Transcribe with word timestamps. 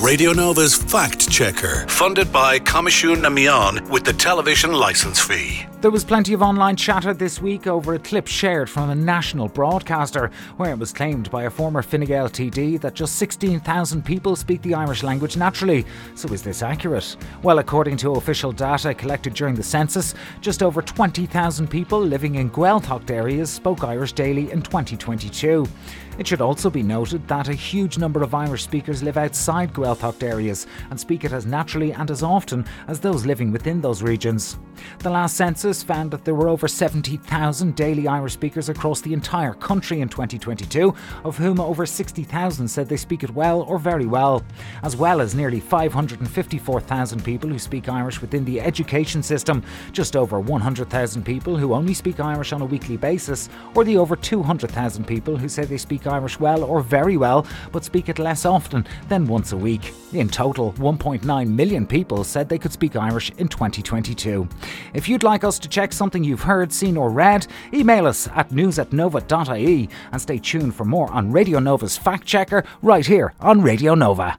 Radio 0.00 0.32
Nova's 0.32 0.74
Fact 0.74 1.28
Checker, 1.30 1.86
funded 1.88 2.32
by 2.32 2.58
Coimisiún 2.58 3.22
na 3.22 3.28
Meán 3.28 3.88
with 3.90 4.04
the 4.04 4.12
television 4.12 4.72
licence 4.72 5.20
fee. 5.20 5.67
There 5.80 5.92
was 5.92 6.04
plenty 6.04 6.32
of 6.32 6.42
online 6.42 6.74
chatter 6.74 7.14
this 7.14 7.40
week 7.40 7.68
over 7.68 7.94
a 7.94 8.00
clip 8.00 8.26
shared 8.26 8.68
from 8.68 8.90
a 8.90 8.96
national 8.96 9.46
broadcaster 9.46 10.28
where 10.56 10.72
it 10.72 10.78
was 10.78 10.92
claimed 10.92 11.30
by 11.30 11.44
a 11.44 11.50
former 11.50 11.82
Fine 11.82 12.04
Gael 12.06 12.28
TD 12.28 12.80
that 12.80 12.94
just 12.94 13.14
16,000 13.14 14.04
people 14.04 14.34
speak 14.34 14.60
the 14.62 14.74
Irish 14.74 15.04
language 15.04 15.36
naturally. 15.36 15.86
So 16.16 16.32
is 16.32 16.42
this 16.42 16.64
accurate? 16.64 17.16
Well, 17.44 17.60
according 17.60 17.96
to 17.98 18.14
official 18.14 18.50
data 18.50 18.92
collected 18.92 19.34
during 19.34 19.54
the 19.54 19.62
census, 19.62 20.16
just 20.40 20.64
over 20.64 20.82
20,000 20.82 21.68
people 21.68 22.00
living 22.00 22.34
in 22.34 22.50
Gaeltacht 22.50 23.08
areas 23.12 23.48
spoke 23.48 23.84
Irish 23.84 24.14
daily 24.14 24.50
in 24.50 24.62
2022. 24.62 25.64
It 26.18 26.26
should 26.26 26.40
also 26.40 26.70
be 26.70 26.82
noted 26.82 27.28
that 27.28 27.48
a 27.48 27.54
huge 27.54 27.98
number 27.98 28.24
of 28.24 28.34
Irish 28.34 28.64
speakers 28.64 29.04
live 29.04 29.16
outside 29.16 29.72
Gaeltacht 29.72 30.24
areas 30.24 30.66
and 30.90 30.98
speak 30.98 31.22
it 31.22 31.32
as 31.32 31.46
naturally 31.46 31.92
and 31.92 32.10
as 32.10 32.24
often 32.24 32.64
as 32.88 32.98
those 32.98 33.24
living 33.24 33.52
within 33.52 33.80
those 33.80 34.02
regions. 34.02 34.58
The 35.00 35.10
last 35.10 35.36
census 35.36 35.82
found 35.82 36.10
that 36.10 36.24
there 36.24 36.34
were 36.34 36.48
over 36.48 36.68
70,000 36.68 37.76
daily 37.76 38.08
Irish 38.08 38.32
speakers 38.32 38.68
across 38.68 39.00
the 39.00 39.12
entire 39.12 39.54
country 39.54 40.00
in 40.00 40.08
2022, 40.08 40.94
of 41.24 41.36
whom 41.36 41.60
over 41.60 41.86
60,000 41.86 42.68
said 42.68 42.88
they 42.88 42.96
speak 42.96 43.22
it 43.22 43.34
well 43.34 43.62
or 43.62 43.78
very 43.78 44.06
well, 44.06 44.44
as 44.82 44.96
well 44.96 45.20
as 45.20 45.34
nearly 45.34 45.60
554,000 45.60 47.24
people 47.24 47.50
who 47.50 47.58
speak 47.58 47.88
Irish 47.88 48.20
within 48.20 48.44
the 48.44 48.60
education 48.60 49.22
system, 49.22 49.62
just 49.92 50.16
over 50.16 50.40
100,000 50.40 51.22
people 51.24 51.56
who 51.56 51.74
only 51.74 51.94
speak 51.94 52.20
Irish 52.20 52.52
on 52.52 52.62
a 52.62 52.66
weekly 52.66 52.96
basis, 52.96 53.48
or 53.74 53.84
the 53.84 53.96
over 53.96 54.16
200,000 54.16 55.04
people 55.04 55.36
who 55.36 55.48
say 55.48 55.64
they 55.64 55.78
speak 55.78 56.06
Irish 56.06 56.40
well 56.40 56.64
or 56.64 56.80
very 56.80 57.16
well, 57.16 57.46
but 57.72 57.84
speak 57.84 58.08
it 58.08 58.18
less 58.18 58.44
often 58.44 58.86
than 59.08 59.26
once 59.26 59.52
a 59.52 59.56
week. 59.56 59.92
In 60.12 60.28
total, 60.28 60.72
1.9 60.74 61.48
million 61.48 61.86
people 61.86 62.24
said 62.24 62.48
they 62.48 62.58
could 62.58 62.72
speak 62.72 62.96
Irish 62.96 63.30
in 63.38 63.48
2022. 63.48 64.48
If 64.94 65.08
you'd 65.08 65.22
like 65.22 65.44
us 65.44 65.58
to 65.60 65.68
check 65.68 65.92
something 65.92 66.24
you've 66.24 66.42
heard, 66.42 66.72
seen, 66.72 66.96
or 66.96 67.10
read, 67.10 67.46
email 67.72 68.06
us 68.06 68.28
at 68.34 68.52
news 68.52 68.78
at 68.78 68.92
nova.ie 68.92 69.88
and 70.12 70.20
stay 70.20 70.38
tuned 70.38 70.74
for 70.74 70.84
more 70.84 71.10
on 71.10 71.32
Radio 71.32 71.58
Nova's 71.58 71.96
Fact 71.96 72.26
Checker 72.26 72.64
right 72.82 73.06
here 73.06 73.34
on 73.40 73.62
Radio 73.62 73.94
Nova. 73.94 74.26